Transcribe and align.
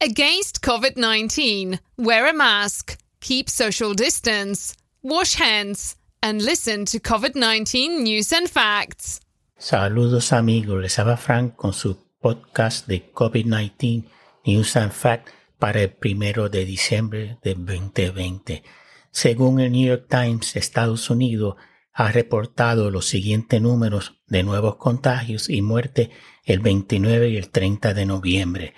Against 0.00 0.62
COVID 0.62 0.96
19, 0.96 1.80
wear 1.96 2.28
a 2.28 2.32
mask, 2.32 2.96
keep 3.20 3.50
social 3.50 3.94
distance, 3.94 4.76
wash 5.02 5.34
hands, 5.34 5.96
and 6.22 6.40
listen 6.40 6.84
to 6.84 7.00
COVID 7.00 7.34
19 7.34 8.04
news 8.04 8.32
and 8.32 8.48
facts. 8.48 9.20
Saludos 9.58 10.32
amigos, 10.32 10.80
les 10.80 10.96
habla 11.00 11.16
Frank 11.16 11.56
con 11.56 11.72
su 11.72 11.98
podcast 12.20 12.86
de 12.86 13.10
COVID-19 13.12 14.04
News 14.46 14.76
and 14.76 14.92
Facts 14.92 15.32
para 15.58 15.82
el 15.82 15.90
primero 15.90 16.48
de 16.48 16.64
diciembre 16.64 17.38
de 17.42 17.54
2020. 17.56 18.62
Según 19.10 19.58
el 19.58 19.72
New 19.72 19.88
York 19.88 20.06
Times, 20.08 20.54
Estados 20.54 21.10
Unidos 21.10 21.56
ha 21.92 22.12
reportado 22.12 22.92
los 22.92 23.06
siguientes 23.06 23.60
números 23.60 24.20
de 24.28 24.44
nuevos 24.44 24.76
contagios 24.76 25.50
y 25.50 25.60
muertes 25.60 26.10
el 26.44 26.60
29 26.60 27.30
y 27.30 27.36
el 27.36 27.50
30 27.50 27.94
de 27.94 28.06
noviembre. 28.06 28.74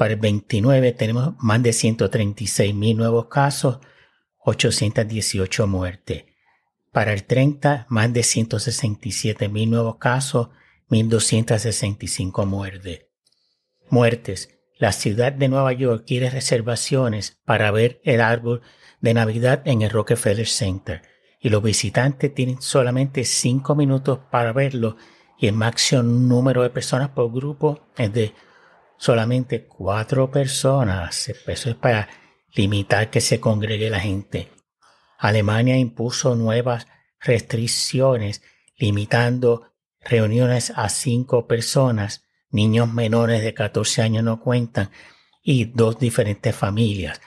Para 0.00 0.14
el 0.14 0.18
29 0.18 0.92
tenemos 0.92 1.34
más 1.40 1.62
de 1.62 1.74
136 1.74 2.74
mil 2.74 2.96
nuevos 2.96 3.26
casos, 3.26 3.80
818 4.38 5.66
muertes. 5.66 6.24
Para 6.90 7.12
el 7.12 7.24
30, 7.24 7.84
más 7.90 8.10
de 8.10 8.22
167 8.22 9.50
mil 9.50 9.68
nuevos 9.68 9.96
casos, 9.96 10.48
1.265 10.88 12.46
muertes. 12.46 13.08
Muertes. 13.90 14.48
La 14.78 14.92
ciudad 14.92 15.32
de 15.32 15.48
Nueva 15.50 15.74
York 15.74 16.04
quiere 16.06 16.30
reservaciones 16.30 17.38
para 17.44 17.70
ver 17.70 18.00
el 18.02 18.22
árbol 18.22 18.62
de 19.02 19.12
Navidad 19.12 19.60
en 19.66 19.82
el 19.82 19.90
Rockefeller 19.90 20.48
Center 20.48 21.02
y 21.38 21.50
los 21.50 21.62
visitantes 21.62 22.34
tienen 22.34 22.62
solamente 22.62 23.24
5 23.24 23.74
minutos 23.74 24.20
para 24.30 24.54
verlo 24.54 24.96
y 25.38 25.46
el 25.46 25.52
máximo 25.52 26.02
número 26.04 26.62
de 26.62 26.70
personas 26.70 27.10
por 27.10 27.30
grupo 27.30 27.80
es 27.98 28.10
de 28.14 28.32
solamente 29.00 29.64
4 29.64 30.30
personas. 30.30 31.30
Eso 31.46 31.70
es 31.70 31.76
para 31.76 32.10
limitar 32.54 33.08
que 33.08 33.22
se 33.22 33.40
congregue 33.40 33.88
la 33.88 33.98
gente. 33.98 34.52
Alemania 35.18 35.78
impuso 35.78 36.36
nuevas 36.36 36.86
restricciones 37.18 38.42
limitando 38.76 39.72
reuniones 40.02 40.70
a 40.76 40.90
cinco 40.90 41.46
personas, 41.46 42.26
niños 42.50 42.92
menores 42.92 43.42
de 43.42 43.54
14 43.54 44.02
años 44.02 44.22
no 44.22 44.38
cuentan 44.40 44.90
y 45.42 45.64
dos 45.64 45.98
diferentes 45.98 46.54
familias, 46.54 47.22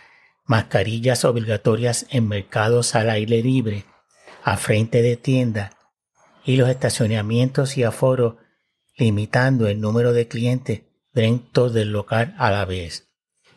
mascarillas 0.45 1.25
obligatorias 1.25 2.05
en 2.11 2.27
mercados 2.27 2.93
al 2.93 3.09
aire 3.09 3.41
libre, 3.41 3.85
a 4.43 4.57
frente 4.57 5.01
de 5.01 5.17
tienda 5.17 5.71
y 6.45 6.55
los 6.55 6.69
estacionamientos 6.69 7.77
y 7.77 7.83
aforos 7.83 8.35
limitando 8.95 9.67
el 9.67 9.81
número 9.81 10.13
de 10.13 10.27
clientes 10.27 10.83
dentro 11.13 11.69
del 11.69 11.91
local 11.91 12.35
a 12.37 12.51
la 12.51 12.65
vez. 12.65 13.09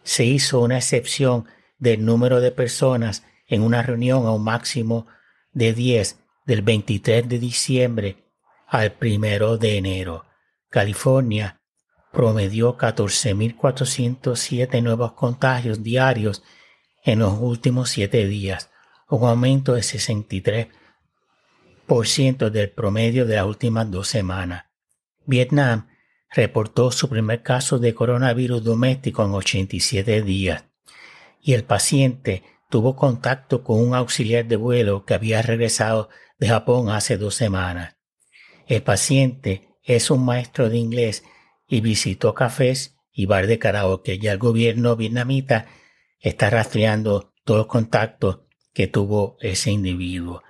Se 0.03 0.25
hizo 0.25 0.61
una 0.61 0.77
excepción 0.77 1.47
del 1.79 2.05
número 2.05 2.41
de 2.41 2.53
personas 2.53 3.25
en 3.47 3.63
una 3.63 3.83
reunión 3.83 4.27
a 4.27 4.33
un 4.33 4.45
máximo 4.45 5.07
de 5.53 5.73
10 5.73 6.19
del 6.47 6.63
23 6.63 7.29
de 7.29 7.39
diciembre 7.39 8.25
al 8.67 8.97
1 9.01 9.59
de 9.59 9.77
enero. 9.77 10.25
California 10.69 11.61
promedió 12.13 12.77
14.407 12.77 14.83
nuevos 14.83 15.13
contagios 15.13 15.83
diarios 15.83 16.43
en 17.05 17.20
los 17.20 17.39
últimos 17.39 17.91
siete 17.91 18.27
días, 18.27 18.70
un 19.09 19.29
aumento 19.29 19.75
de 19.75 19.83
63% 19.83 22.51
del 22.51 22.70
promedio 22.70 23.27
de 23.27 23.37
las 23.37 23.47
últimas 23.47 23.89
dos 23.91 24.09
semanas. 24.09 24.65
Vietnam 25.25 25.87
reportó 26.37 26.92
su 26.92 27.09
primer 27.09 27.42
caso 27.42 27.79
de 27.79 27.95
coronavirus 27.95 28.62
doméstico 28.62 29.25
en 29.25 29.33
87 29.33 30.20
días 30.20 30.67
y 31.41 31.55
el 31.55 31.65
paciente 31.65 32.42
tuvo 32.69 32.95
contacto 32.95 33.65
con 33.65 33.81
un 33.81 33.95
auxiliar 33.95 34.45
de 34.45 34.57
vuelo 34.57 35.07
que 35.07 35.14
había 35.14 35.41
regresado 35.41 36.11
de 36.39 36.48
Japón 36.48 36.91
hace 36.91 37.17
dos 37.17 37.34
semanas. 37.34 37.97
El 38.67 38.83
paciente 38.83 39.70
es 39.83 40.11
un 40.11 40.27
maestro 40.27 40.69
de 40.69 40.77
inglés 40.77 41.24
y 41.69 41.80
visitó 41.80 42.35
cafés 42.35 42.98
y 43.13 43.24
bar 43.24 43.47
de 43.47 43.58
karaoke. 43.58 44.18
Ya 44.18 44.33
el 44.33 44.39
gobierno 44.39 44.95
vietnamita 44.95 45.67
está 46.20 46.51
rastreando 46.51 47.33
todos 47.45 47.58
los 47.58 47.67
contactos 47.67 48.41
que 48.74 48.89
tuvo 48.89 49.39
ese 49.41 49.70
individuo. 49.70 50.42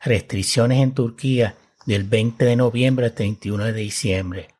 Restricciones 0.00 0.80
en 0.80 0.94
Turquía 0.94 1.56
del 1.84 2.04
20 2.04 2.46
de 2.46 2.56
noviembre 2.56 3.06
al 3.06 3.12
31 3.12 3.64
de 3.64 3.72
diciembre. 3.74 4.53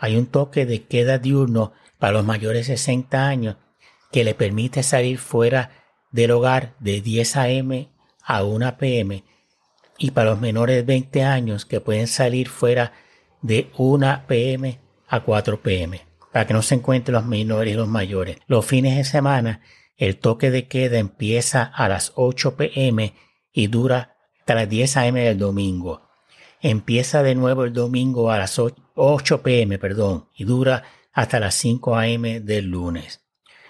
Hay 0.00 0.16
un 0.16 0.26
toque 0.26 0.64
de 0.64 0.84
queda 0.84 1.18
diurno 1.18 1.72
para 1.98 2.14
los 2.14 2.24
mayores 2.24 2.66
de 2.66 2.76
60 2.76 3.28
años 3.28 3.56
que 4.10 4.24
le 4.24 4.34
permite 4.34 4.82
salir 4.82 5.18
fuera 5.18 5.70
del 6.10 6.30
hogar 6.30 6.74
de 6.80 7.02
10 7.02 7.36
a.m. 7.36 7.88
a 8.24 8.42
1 8.42 8.78
p.m. 8.78 9.22
y 9.98 10.10
para 10.10 10.30
los 10.30 10.40
menores 10.40 10.76
de 10.76 10.82
20 10.82 11.22
años 11.22 11.66
que 11.66 11.80
pueden 11.80 12.06
salir 12.06 12.48
fuera 12.48 12.92
de 13.42 13.70
1 13.76 14.24
p.m. 14.26 14.80
a 15.06 15.20
4 15.20 15.60
p.m. 15.60 16.00
para 16.32 16.46
que 16.46 16.54
no 16.54 16.62
se 16.62 16.76
encuentren 16.76 17.14
los 17.14 17.26
menores 17.26 17.74
y 17.74 17.76
los 17.76 17.86
mayores. 17.86 18.38
Los 18.46 18.64
fines 18.64 18.96
de 18.96 19.04
semana 19.04 19.60
el 19.98 20.16
toque 20.16 20.50
de 20.50 20.66
queda 20.66 20.98
empieza 20.98 21.62
a 21.62 21.86
las 21.90 22.12
8 22.14 22.56
p.m. 22.56 23.14
y 23.52 23.66
dura 23.66 24.16
hasta 24.38 24.54
las 24.54 24.68
10 24.68 24.96
a.m. 24.96 25.20
del 25.20 25.38
domingo. 25.38 26.09
Empieza 26.62 27.22
de 27.22 27.34
nuevo 27.34 27.64
el 27.64 27.72
domingo 27.72 28.30
a 28.30 28.38
las 28.38 28.60
8 28.94 29.42
p.m. 29.42 29.78
perdón, 29.78 30.28
y 30.34 30.44
dura 30.44 30.82
hasta 31.12 31.40
las 31.40 31.54
5 31.54 31.96
a.m. 31.96 32.40
del 32.40 32.66
lunes. 32.66 33.24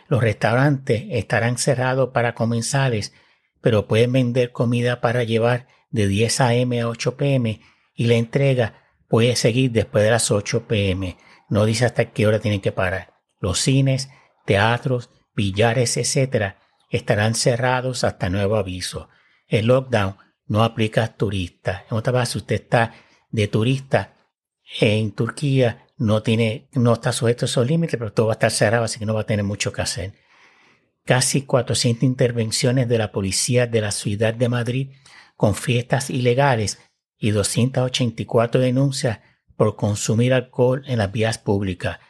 Los 0.08 0.22
restaurantes 0.22 1.04
estarán 1.10 1.56
cerrados 1.56 2.10
para 2.10 2.34
comensales, 2.34 3.12
pero 3.60 3.86
pueden 3.86 4.12
vender 4.12 4.50
comida 4.50 5.00
para 5.00 5.22
llevar 5.22 5.68
de 5.90 6.08
10 6.08 6.40
a.m. 6.40 6.80
a 6.80 6.88
8 6.88 7.16
p.m. 7.16 7.60
y 7.94 8.06
la 8.06 8.14
entrega 8.14 8.82
puede 9.08 9.36
seguir 9.36 9.70
después 9.70 10.02
de 10.02 10.10
las 10.10 10.30
8 10.30 10.66
p.m. 10.66 11.16
No 11.48 11.64
dice 11.64 11.84
hasta 11.84 12.06
qué 12.06 12.26
hora 12.26 12.40
tienen 12.40 12.60
que 12.60 12.72
parar. 12.72 13.14
Los 13.38 13.60
cines, 13.60 14.10
teatros, 14.46 15.10
billares, 15.34 15.96
etc. 15.96 16.54
estarán 16.90 17.36
cerrados 17.36 18.02
hasta 18.02 18.30
nuevo 18.30 18.56
aviso. 18.56 19.08
El 19.46 19.66
lockdown 19.66 20.16
no 20.50 20.64
aplica 20.64 21.04
a 21.04 21.14
turistas. 21.14 21.84
En 21.88 21.96
otra 21.96 22.12
base, 22.12 22.32
si 22.32 22.38
usted 22.38 22.56
está 22.56 22.92
de 23.30 23.46
turista 23.46 24.14
en 24.80 25.12
Turquía, 25.12 25.86
no 25.96 26.24
tiene, 26.24 26.68
no 26.72 26.94
está 26.94 27.12
sujeto 27.12 27.44
a 27.44 27.46
esos 27.46 27.64
límites, 27.64 27.96
pero 27.96 28.12
todo 28.12 28.26
va 28.26 28.32
a 28.32 28.34
estar 28.34 28.50
cerrado, 28.50 28.82
así 28.82 28.98
que 28.98 29.06
no 29.06 29.14
va 29.14 29.20
a 29.20 29.26
tener 29.26 29.44
mucho 29.44 29.72
que 29.72 29.82
hacer. 29.82 30.14
Casi 31.04 31.42
400 31.42 32.02
intervenciones 32.02 32.88
de 32.88 32.98
la 32.98 33.12
policía 33.12 33.68
de 33.68 33.80
la 33.80 33.92
ciudad 33.92 34.34
de 34.34 34.48
Madrid 34.48 34.90
con 35.36 35.54
fiestas 35.54 36.10
ilegales 36.10 36.80
y 37.16 37.30
284 37.30 38.60
denuncias 38.60 39.20
por 39.54 39.76
consumir 39.76 40.34
alcohol 40.34 40.82
en 40.86 40.98
las 40.98 41.12
vías 41.12 41.38
públicas, 41.38 42.00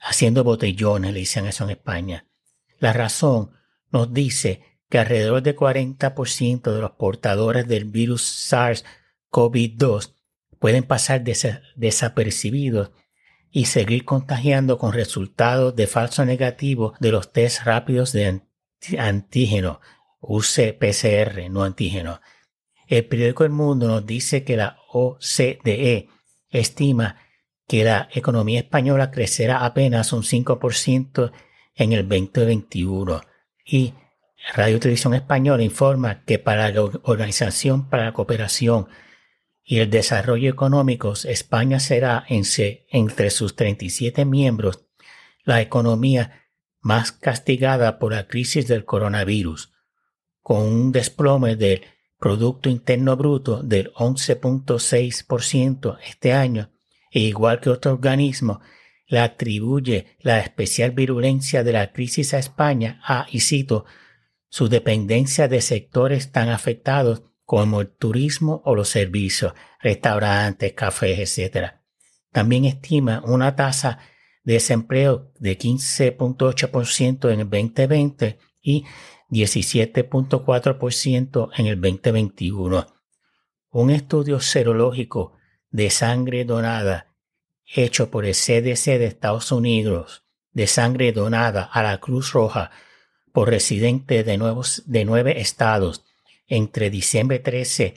haciendo 0.00 0.42
botellones, 0.42 1.12
le 1.12 1.20
dicen 1.20 1.46
eso 1.46 1.62
en 1.62 1.70
España. 1.70 2.26
La 2.80 2.92
razón 2.92 3.52
nos 3.92 4.12
dice 4.12 4.75
que 4.88 4.98
alrededor 4.98 5.42
del 5.42 5.56
40% 5.56 6.72
de 6.72 6.80
los 6.80 6.92
portadores 6.92 7.66
del 7.66 7.84
virus 7.84 8.52
SARS-CoV-2 8.52 10.14
pueden 10.58 10.84
pasar 10.84 11.22
desapercibidos 11.76 12.90
y 13.50 13.66
seguir 13.66 14.04
contagiando 14.04 14.78
con 14.78 14.92
resultados 14.92 15.74
de 15.76 15.86
falso 15.86 16.24
negativo 16.24 16.94
de 17.00 17.10
los 17.10 17.32
test 17.32 17.62
rápidos 17.64 18.12
de 18.12 18.42
antígeno, 18.98 19.80
UCPCR, 20.20 21.50
no 21.50 21.64
antígeno. 21.64 22.20
El 22.86 23.06
periódico 23.06 23.44
El 23.44 23.50
Mundo 23.50 23.88
nos 23.88 24.06
dice 24.06 24.44
que 24.44 24.56
la 24.56 24.78
OCDE 24.92 26.08
estima 26.50 27.16
que 27.66 27.82
la 27.82 28.08
economía 28.12 28.60
española 28.60 29.10
crecerá 29.10 29.64
apenas 29.64 30.12
un 30.12 30.22
5% 30.22 31.32
en 31.74 31.92
el 31.92 32.08
2021 32.08 33.20
y 33.64 33.94
Radio 34.54 34.78
Televisión 34.78 35.14
Española 35.14 35.62
informa 35.62 36.22
que 36.24 36.38
para 36.38 36.70
la 36.70 36.82
Organización 36.82 37.88
para 37.88 38.04
la 38.04 38.12
Cooperación 38.12 38.86
y 39.64 39.80
el 39.80 39.90
desarrollo 39.90 40.48
económico, 40.48 41.14
España 41.24 41.80
será 41.80 42.24
entre 42.28 43.30
sus 43.30 43.56
37 43.56 44.24
miembros 44.24 44.86
la 45.42 45.60
economía 45.60 46.44
más 46.80 47.10
castigada 47.10 47.98
por 47.98 48.12
la 48.12 48.28
crisis 48.28 48.68
del 48.68 48.84
coronavirus, 48.84 49.72
con 50.40 50.62
un 50.62 50.92
desplome 50.92 51.56
del 51.56 51.82
Producto 52.18 52.68
Interno 52.68 53.16
Bruto 53.16 53.62
del 53.62 53.92
11.6% 53.94 55.98
este 56.06 56.32
año, 56.32 56.70
e 57.10 57.20
igual 57.20 57.60
que 57.60 57.70
otro 57.70 57.92
organismo, 57.92 58.60
le 59.08 59.18
atribuye 59.18 60.16
la 60.20 60.40
especial 60.40 60.92
virulencia 60.92 61.64
de 61.64 61.72
la 61.72 61.92
crisis 61.92 62.34
a 62.34 62.38
España 62.38 63.00
a, 63.04 63.26
y 63.30 63.40
cito, 63.40 63.84
su 64.56 64.68
dependencia 64.70 65.48
de 65.48 65.60
sectores 65.60 66.32
tan 66.32 66.48
afectados 66.48 67.24
como 67.44 67.82
el 67.82 67.88
turismo 67.88 68.62
o 68.64 68.74
los 68.74 68.88
servicios, 68.88 69.52
restaurantes, 69.82 70.72
cafés, 70.72 71.38
etc. 71.38 71.74
También 72.32 72.64
estima 72.64 73.22
una 73.26 73.54
tasa 73.54 73.98
desempleo 74.44 75.30
de 75.38 75.58
15.8% 75.58 77.34
en 77.34 77.40
el 77.40 77.50
2020 77.50 78.38
y 78.62 78.86
17.4% 79.28 81.50
en 81.54 81.66
el 81.66 81.78
2021. 81.78 82.86
Un 83.72 83.90
estudio 83.90 84.40
serológico 84.40 85.34
de 85.68 85.90
sangre 85.90 86.46
donada 86.46 87.14
hecho 87.66 88.10
por 88.10 88.24
el 88.24 88.32
CDC 88.32 88.96
de 88.96 89.04
Estados 89.04 89.52
Unidos 89.52 90.24
de 90.52 90.66
sangre 90.66 91.12
donada 91.12 91.64
a 91.64 91.82
la 91.82 92.00
Cruz 92.00 92.32
Roja 92.32 92.70
por 93.36 93.50
residentes 93.50 94.24
de, 94.24 94.38
nuevos, 94.38 94.82
de 94.86 95.04
nueve 95.04 95.42
estados 95.42 96.06
entre 96.48 96.88
diciembre 96.88 97.38
13, 97.38 97.92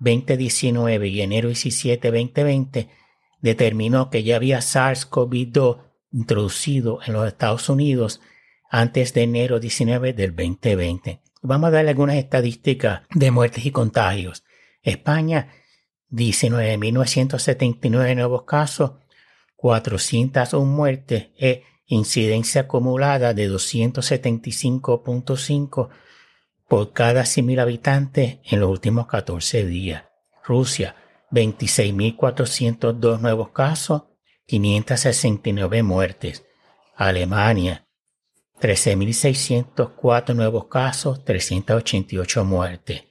2019 0.00 1.06
y 1.06 1.20
enero 1.20 1.46
17, 1.46 2.10
2020 2.10 2.88
determinó 3.40 4.10
que 4.10 4.24
ya 4.24 4.34
había 4.34 4.58
SARS-CoV-2 4.58 5.84
introducido 6.10 6.98
en 7.06 7.12
los 7.12 7.28
Estados 7.28 7.68
Unidos 7.68 8.20
antes 8.68 9.14
de 9.14 9.22
enero 9.22 9.60
19 9.60 10.14
del 10.14 10.34
2020. 10.34 11.20
Vamos 11.42 11.68
a 11.68 11.70
darle 11.70 11.90
algunas 11.90 12.16
estadísticas 12.16 13.02
de 13.14 13.30
muertes 13.30 13.64
y 13.64 13.70
contagios. 13.70 14.42
España, 14.82 15.52
19.979 16.10 18.16
nuevos 18.16 18.42
casos, 18.42 18.94
401 19.54 20.66
muertes 20.66 21.28
e 21.38 21.62
incidencia 21.92 22.62
acumulada 22.62 23.34
de 23.34 23.50
275.5 23.50 25.90
por 26.66 26.94
cada 26.94 27.24
100.000 27.24 27.60
habitantes 27.60 28.38
en 28.44 28.60
los 28.60 28.70
últimos 28.70 29.06
14 29.06 29.66
días. 29.66 30.04
Rusia, 30.42 30.96
26.402 31.30 33.20
nuevos 33.20 33.50
casos, 33.50 34.04
569 34.46 35.82
muertes. 35.82 36.46
Alemania, 36.96 37.86
13.604 38.58 40.34
nuevos 40.34 40.68
casos, 40.68 41.22
388 41.26 42.44
muertes. 42.46 43.04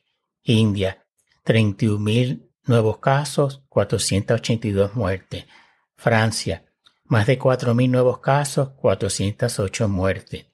India, 0.43 1.05
31.000 1.45 2.49
nuevos 2.65 2.97
casos, 2.97 3.61
482 3.69 4.95
muertes. 4.95 5.45
Francia, 5.95 6.65
más 7.11 7.27
de 7.27 7.37
4.000 7.37 7.89
nuevos 7.89 8.19
casos, 8.19 8.69
408 8.77 9.89
muertes. 9.89 10.45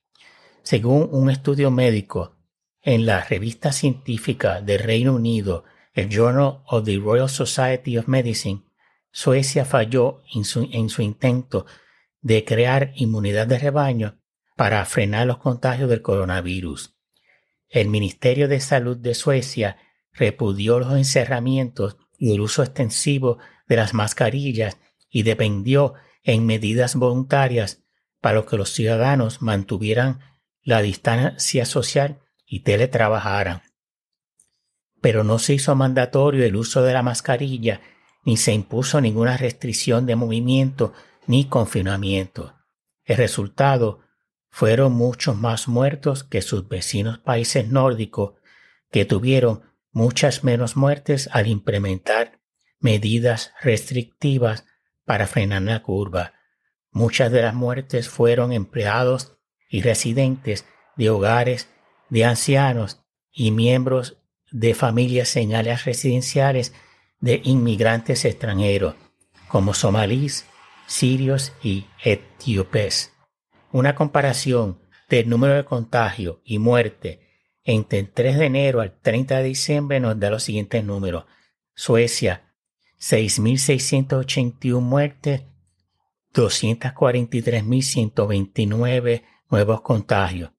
Según 0.64 1.08
un 1.12 1.30
estudio 1.30 1.70
médico 1.70 2.36
en 2.82 3.06
la 3.06 3.24
revista 3.24 3.72
científica 3.72 4.60
del 4.62 4.80
Reino 4.80 5.14
Unido, 5.14 5.66
el 5.94 6.10
Journal 6.10 6.64
of 6.66 6.84
the 6.84 6.98
Royal 6.98 7.30
Society 7.30 8.00
of 8.00 8.08
Medicine, 8.08 8.64
Suecia 9.12 9.66
falló 9.66 10.24
en 10.34 10.46
su, 10.46 10.68
en 10.72 10.90
su 10.90 11.04
intento 11.04 11.68
de 12.22 12.44
crear 12.44 12.92
inmunidad 12.96 13.46
de 13.46 13.60
rebaño 13.60 14.20
para 14.56 14.84
frenar 14.86 15.28
los 15.28 15.38
contagios 15.38 15.92
del 15.92 16.02
coronavirus. 16.02 16.98
El 17.70 17.88
Ministerio 17.88 18.48
de 18.48 18.62
Salud 18.62 18.98
de 18.98 19.14
Suecia 19.14 19.78
repudió 20.12 20.80
los 20.80 20.92
encerramientos 20.94 21.98
y 22.18 22.34
el 22.34 22.42
uso 22.42 22.64
extensivo 22.64 23.38
de 23.68 23.76
las 23.76 23.94
mascarillas 23.94 24.80
y 25.12 25.22
dependió 25.22 25.94
en 26.28 26.46
medidas 26.46 26.94
voluntarias 26.94 27.82
para 28.22 28.46
que 28.46 28.58
los 28.58 28.70
ciudadanos 28.70 29.42
mantuvieran 29.42 30.20
la 30.62 30.84
distancia 30.84 31.66
social 31.66 32.20
y 32.46 32.60
teletrabajaran 32.60 33.64
pero 35.02 35.24
no 35.24 35.40
se 35.40 35.54
hizo 35.54 35.76
mandatorio 35.76 36.46
el 36.46 36.56
uso 36.56 36.84
de 36.84 36.94
la 36.94 37.04
mascarilla, 37.04 37.82
ni 38.26 38.38
se 38.38 38.54
impuso 38.54 39.00
ninguna 39.00 39.38
restricción 39.38 40.06
de 40.06 40.16
movimiento 40.16 40.94
ni 41.28 41.46
confinamiento. 41.46 42.56
El 43.06 43.18
resultado 43.18 44.02
fueron 44.50 44.94
muchos 44.94 45.38
más 45.38 45.68
muertos 45.68 46.24
que 46.24 46.42
sus 46.42 46.68
vecinos 46.68 47.20
países 47.20 47.70
nórdicos, 47.70 48.34
que 48.92 49.06
tuvieron 49.06 49.64
muchas 49.92 50.44
menos 50.44 50.76
muertes 50.76 51.30
al 51.32 51.48
implementar 51.48 52.40
medidas 52.80 53.54
restrictivas 53.62 54.66
para 55.08 55.26
frenar 55.26 55.62
la 55.62 55.82
curva. 55.82 56.34
Muchas 56.92 57.32
de 57.32 57.42
las 57.42 57.56
muertes 57.56 58.10
fueron 58.10 58.52
empleados 58.52 59.38
y 59.70 59.82
residentes 59.82 60.66
de 60.98 61.10
hogares 61.10 61.70
de 62.10 62.26
ancianos 62.26 63.02
y 63.32 63.52
miembros 63.52 64.18
de 64.52 64.74
familias 64.74 65.34
en 65.38 65.56
áreas 65.56 65.86
residenciales 65.86 66.74
de 67.22 67.40
inmigrantes 67.46 68.26
extranjeros, 68.26 68.96
como 69.48 69.74
somalíes, 69.74 70.46
sirios 70.88 71.54
y 71.64 71.86
etíopes. 72.04 73.14
Una 73.72 73.96
comparación 73.96 74.82
del 75.08 75.30
número 75.30 75.54
de 75.54 75.64
contagio 75.64 76.42
y 76.44 76.60
muerte 76.60 77.22
entre 77.64 78.00
el 78.00 78.12
3 78.12 78.40
de 78.40 78.46
enero 78.46 78.82
al 78.82 79.00
30 79.00 79.38
de 79.38 79.44
diciembre 79.44 80.02
nos 80.02 80.20
da 80.20 80.30
los 80.30 80.44
siguientes 80.44 80.84
números. 80.84 81.24
Suecia, 81.76 82.47
6.681 83.00 84.82
muertes, 84.82 85.44
243.129 86.34 89.24
nuevos 89.50 89.82
contagios. 89.82 90.52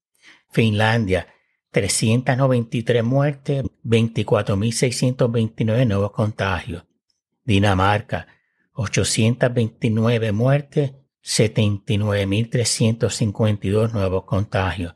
Finlandia, 0.50 1.28
393 1.70 3.04
muertes, 3.04 3.62
24.629 3.84 5.86
nuevos 5.86 6.12
contagios. 6.12 6.84
Dinamarca, 7.44 8.26
829 8.72 10.32
muertes, 10.32 10.94
79.352 11.22 13.92
nuevos 13.92 14.24
contagios. 14.24 14.94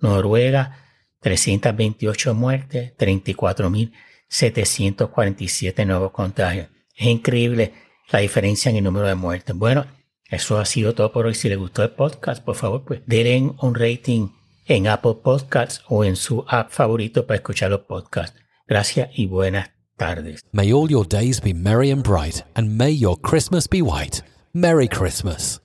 Noruega, 0.00 0.78
328 1.20 2.34
muertes, 2.34 2.96
34.747 2.96 5.86
nuevos 5.86 6.10
contagios. 6.12 6.73
Es 6.96 7.06
increíble 7.06 7.72
la 8.10 8.20
diferencia 8.20 8.70
en 8.70 8.76
el 8.76 8.84
número 8.84 9.06
de 9.06 9.14
muertes. 9.14 9.56
Bueno, 9.56 9.86
eso 10.30 10.58
ha 10.58 10.64
sido 10.64 10.94
todo 10.94 11.12
por 11.12 11.26
hoy. 11.26 11.34
Si 11.34 11.48
les 11.48 11.58
gustó 11.58 11.82
el 11.82 11.90
podcast, 11.90 12.42
por 12.44 12.56
favor, 12.56 12.84
pues 12.84 13.02
denle 13.06 13.52
un 13.60 13.74
rating 13.74 14.28
en 14.66 14.88
Apple 14.88 15.16
Podcasts 15.22 15.82
o 15.88 16.04
en 16.04 16.16
su 16.16 16.44
app 16.48 16.70
favorito 16.70 17.26
para 17.26 17.36
escuchar 17.36 17.70
los 17.70 17.80
podcasts. 17.80 18.38
Gracias 18.66 19.10
y 19.14 19.26
buenas 19.26 19.70
tardes. 19.96 20.42
May 20.52 20.72
all 20.72 20.88
your 20.88 21.06
days 21.06 21.40
be 21.40 21.52
merry 21.52 21.90
and 21.90 22.02
bright, 22.02 22.44
and 22.54 22.76
may 22.76 22.96
your 22.96 23.16
Christmas 23.20 23.68
be 23.68 23.82
white. 23.82 24.22
Merry 24.52 24.88
Christmas. 24.88 25.60